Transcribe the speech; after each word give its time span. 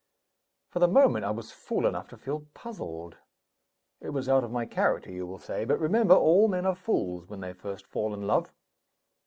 For 0.71 0.79
the 0.79 0.87
moment, 0.87 1.25
I 1.25 1.29
was 1.29 1.51
fool 1.51 1.85
enough 1.85 2.07
to 2.07 2.17
feel 2.17 2.47
puzzled; 2.55 3.17
it 3.99 4.09
was 4.09 4.27
out 4.27 4.43
of 4.43 4.49
my 4.49 4.65
character 4.65 5.11
you 5.11 5.27
will 5.27 5.37
say 5.37 5.63
but 5.63 5.77
remember, 5.79 6.15
all 6.15 6.47
men 6.47 6.65
are 6.65 6.73
fools 6.73 7.27
when 7.29 7.41
they 7.41 7.53
first 7.53 7.85
fall 7.85 8.11
in 8.15 8.23
love. 8.25 8.51